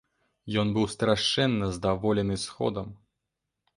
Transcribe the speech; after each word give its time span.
Ён 0.61 0.71
быў 0.77 0.85
страшэнна 0.93 1.69
здаволены 1.77 2.41
сходам. 2.47 2.87